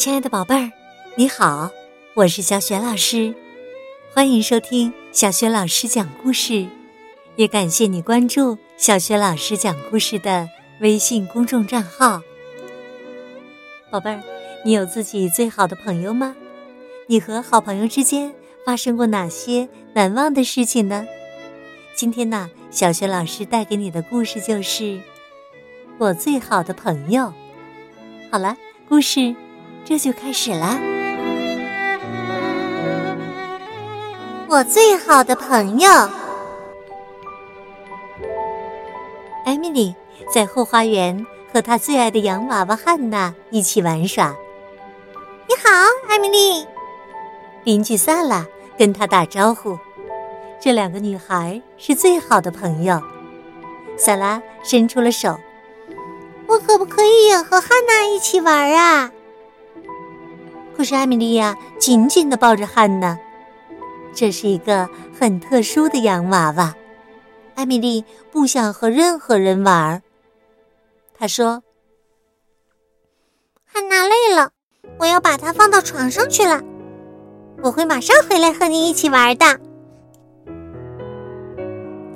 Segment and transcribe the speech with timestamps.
[0.00, 0.72] 亲爱的宝贝儿，
[1.14, 1.70] 你好，
[2.14, 3.34] 我是小雪老师，
[4.14, 6.66] 欢迎收听小雪老师讲故事，
[7.36, 10.48] 也感谢你关注小雪老师讲故事的
[10.80, 12.22] 微信公众账号。
[13.90, 14.22] 宝贝儿，
[14.64, 16.34] 你有自己最好的朋友吗？
[17.06, 21.06] 你和好朋友之间发生过哪些难忘的事情呢？
[21.94, 24.98] 今天呢，小雪老师带给你的故事就是
[25.98, 27.30] 我最好的朋友。
[28.30, 28.56] 好了，
[28.88, 29.36] 故事。
[29.90, 30.78] 这就开始了。
[34.48, 35.90] 我最好的朋友
[39.44, 39.92] 艾米丽
[40.32, 44.32] 在后花园和她最爱的洋娃娃汉娜一起玩耍。
[45.48, 45.68] 你好，
[46.08, 46.64] 艾米丽。
[47.64, 48.46] 邻居萨拉
[48.78, 49.76] 跟她打招呼。
[50.60, 53.02] 这两个女孩是最好的朋友。
[53.98, 55.36] 萨拉伸出了手。
[56.46, 59.10] 我可不可以也和汉娜一起玩啊？
[60.80, 63.18] 可是艾米莉亚紧紧的抱着汉娜，
[64.14, 66.74] 这是一个很特殊的洋娃娃。
[67.54, 70.00] 艾米丽不想和任何人玩儿。
[71.14, 71.62] 她说
[73.70, 74.52] ：“汉娜累了，
[74.98, 76.62] 我要把她放到床上去了。
[77.62, 79.60] 我会马上回来和你一起玩的。”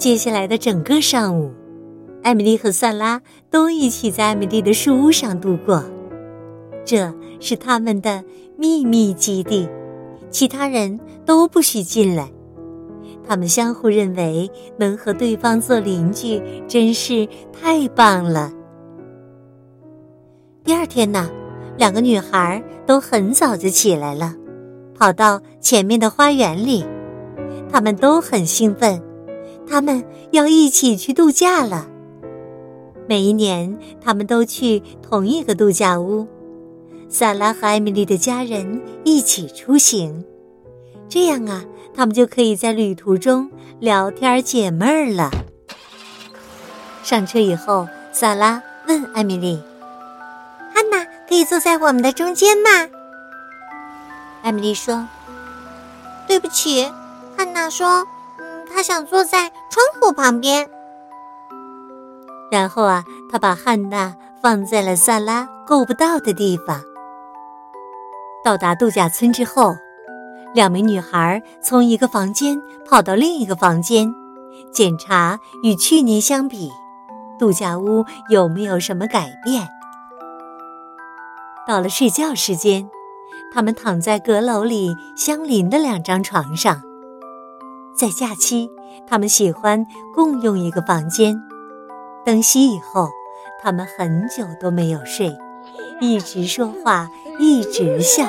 [0.00, 1.52] 接下来的整个上午，
[2.22, 3.20] 艾米丽和萨拉
[3.50, 5.84] 都一起在艾米丽的树屋上度过。
[6.84, 8.22] 这是他们的
[8.56, 9.68] 秘密基地，
[10.30, 12.30] 其他人都不许进来。
[13.26, 18.52] 他们相互认为能和对方做邻居真是太棒了。
[20.62, 21.30] 第二天呢，
[21.78, 24.34] 两个女孩都很早就起来了，
[24.94, 26.84] 跑到前面的花园里。
[27.70, 29.02] 她们都很兴奋，
[29.66, 31.88] 她们要一起去度假了。
[33.08, 36.26] 每一年，他们都去同一个度假屋。
[37.14, 40.24] 萨拉和艾米丽的家人一起出行，
[41.08, 41.62] 这样啊，
[41.94, 43.48] 他们就可以在旅途中
[43.78, 45.30] 聊天解闷儿了。
[47.04, 49.62] 上车以后，萨拉问艾米丽
[50.74, 52.69] ：“汉娜可以坐在我们的中间吗？”
[54.42, 55.06] 艾米丽说
[56.26, 56.91] ：“对不起。”
[57.38, 58.04] 汉娜说
[58.38, 60.69] ：“嗯，她想坐在窗户旁边。”
[62.50, 66.82] 然后啊，他把汉娜放在了萨拉够不到的地方。
[68.44, 69.75] 到达度假村之后，
[70.53, 74.15] 两名女孩从一个房间跑到另一个房间，
[74.71, 76.71] 检查与去年相比，
[77.38, 79.66] 度假屋有没有什么改变。
[81.66, 82.91] 到了睡觉时间，
[83.50, 86.83] 他们躺在阁楼里相邻的两张床上。
[87.97, 88.69] 在假期，
[89.06, 91.41] 他们喜欢共用一个房间。
[92.27, 93.09] 灯熄以后，
[93.62, 95.34] 他们很久都没有睡。
[96.00, 97.09] 一直说话，
[97.39, 98.27] 一直笑。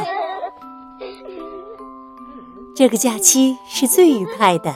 [2.76, 4.76] 这个假期是最愉快的。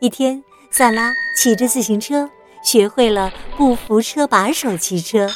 [0.00, 2.30] 一天，萨拉骑着自行车，
[2.62, 5.28] 学会了不扶车把手骑车。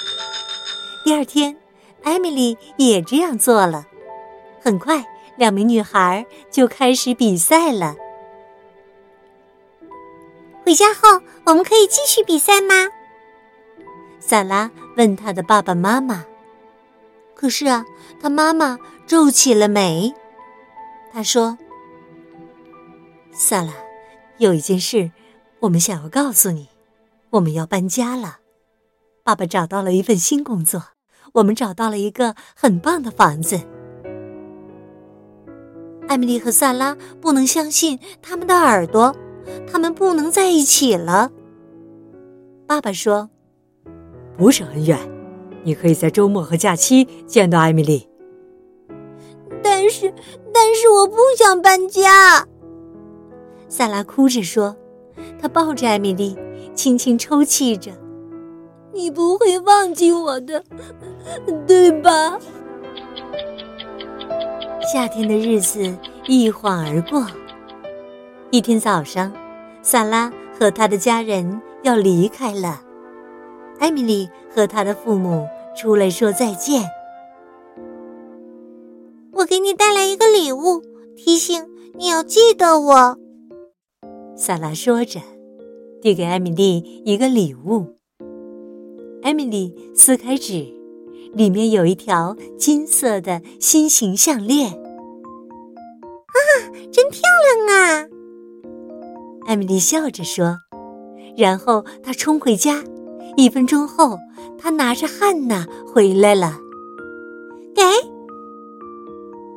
[1.05, 1.57] 第二天，
[2.03, 3.87] 艾米丽也这样做了。
[4.61, 5.05] 很快，
[5.37, 7.97] 两名女孩就开始比赛了。
[10.65, 12.89] 回家后，我们可以继续比赛吗？
[14.21, 16.25] 萨拉问她的爸爸妈妈。
[17.43, 17.85] 可是啊，
[18.21, 20.15] 他妈妈皱起了眉。
[21.13, 21.59] 他说
[23.35, 23.73] ：“萨拉，
[24.39, 25.11] 有一件事，
[25.59, 26.69] 我们想要告诉你，
[27.31, 28.39] 我们要搬家了。
[29.25, 30.85] 爸爸找到了一份新工作，
[31.33, 33.61] 我们找到了一个很棒的房子。”
[36.07, 39.17] 艾米丽和萨拉不能相信他们的耳朵，
[39.69, 41.33] 他们不能在一起了。
[42.69, 43.29] 爸爸说
[44.39, 44.97] ：“不是很远。”
[45.63, 48.09] 你可以在周末和假期见到艾米丽，
[49.63, 50.13] 但是，
[50.53, 52.47] 但是我不想搬家。
[53.69, 54.77] 萨拉哭着说，
[55.41, 56.37] 她抱着艾米丽，
[56.75, 57.93] 轻轻抽泣着
[58.93, 60.65] ：“你不会忘记我的，
[61.67, 62.39] 对吧？”
[64.93, 65.97] 夏天的日子
[66.27, 67.25] 一晃而过。
[68.51, 69.33] 一天早上，
[69.81, 72.83] 萨拉和他的家人要离开了。
[73.79, 76.83] 艾米丽和她的父母出来说再见。
[79.33, 80.83] 我给你带来一个礼物，
[81.17, 83.19] 提醒你要记得我。
[84.37, 85.21] 萨拉说着，
[86.01, 87.97] 递给艾米丽一个礼物。
[89.23, 90.67] 艾米丽撕开纸，
[91.33, 94.71] 里面有一条金色的心形项链。
[94.73, 96.41] 啊，
[96.93, 97.21] 真漂
[97.67, 98.09] 亮啊！
[99.47, 100.59] 艾米丽笑着说，
[101.37, 102.83] 然后她冲回家。
[103.37, 104.19] 一分钟后，
[104.59, 106.59] 他拿着汉娜回来了。
[107.75, 107.83] 给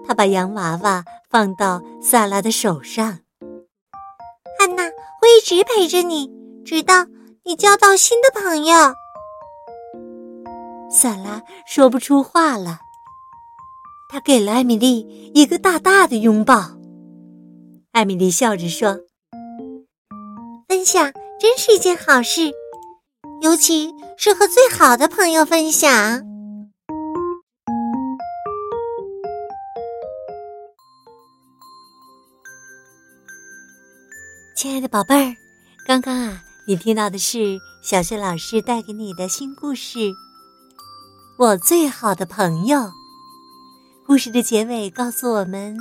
[0.08, 3.20] 他把洋娃娃放到萨拉的手上。
[4.58, 6.32] 汉娜会一直陪着你，
[6.64, 7.06] 直到
[7.44, 8.94] 你交到新的朋友。
[10.90, 12.80] 萨拉说不出话了。
[14.08, 16.78] 他给了艾米丽一个大大的拥抱。
[17.92, 19.00] 艾米丽笑着说
[20.70, 22.52] ：“分享真是一件好事，
[23.42, 26.22] 尤其是和最好的朋友分享。”
[34.56, 35.36] 亲爱的宝贝儿，
[35.86, 40.00] 刚刚啊，你听到的是小雪老师带给你的新故事
[41.38, 42.80] 《我最好的朋友》。
[44.08, 45.78] 故事的结尾告诉我们，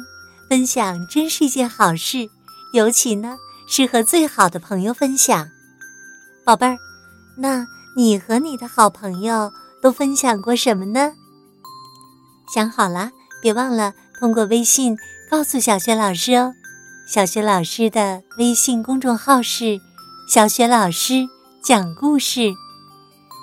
[0.50, 2.28] 分享真是一件好事，
[2.74, 3.36] 尤其呢
[3.68, 5.48] 是和最好的朋友分享。
[6.44, 6.76] 宝贝儿，
[7.36, 7.66] 那
[7.96, 9.52] 你和你的好朋友
[9.82, 11.12] 都分享过什么呢？
[12.54, 13.10] 想好了，
[13.42, 14.96] 别忘了通过微信
[15.30, 16.54] 告诉小雪老师哦。
[17.06, 19.80] 小雪老师的微信公众号是
[20.28, 21.26] “小雪老师
[21.62, 22.52] 讲故事”，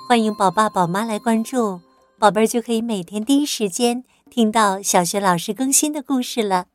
[0.08, 1.80] 欢迎宝爸宝妈来关注，
[2.18, 6.66] 宝贝儿就可以每天第一时间听到小雪老师更新的故事了。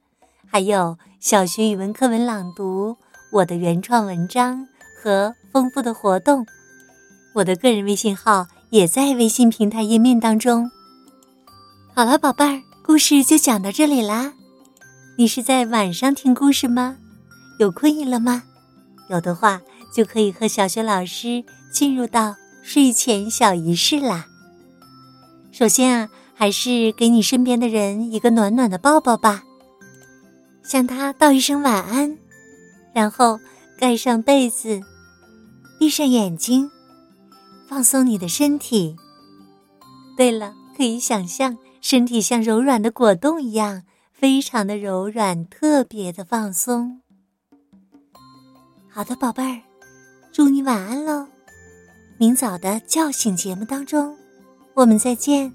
[0.45, 2.95] 还有小学语文课文朗读、
[3.33, 4.65] 我的原创文章
[5.03, 6.45] 和丰富的活动，
[7.37, 10.71] 我的个人微信号也在微信平台页面当中。
[11.93, 14.33] 好了，宝贝儿，故事就讲到这里啦。
[15.19, 16.97] 你是在晚上听故事吗？
[17.59, 18.41] 有困意了吗？
[19.11, 19.61] 有的话，
[19.93, 24.25] 就可以和小雪老师进入到睡前小仪式啦。
[25.51, 29.43] 首先啊，还是给你身边的人一个暖暖的抱抱吧，
[30.63, 32.17] 向他道一声晚安，
[32.95, 33.39] 然后
[33.77, 34.81] 盖上被子，
[35.79, 36.71] 闭上眼睛，
[37.67, 38.95] 放松你的身体。
[40.15, 43.83] 对了，可以想象身体像柔软的果冻一样。
[44.11, 47.01] 非常的柔软，特别的放松。
[48.89, 49.61] 好的，宝贝儿，
[50.31, 51.27] 祝你晚安喽！
[52.17, 54.17] 明早的叫醒节目当中，
[54.73, 55.53] 我们再见。